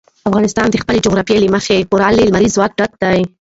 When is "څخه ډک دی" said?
2.77-3.19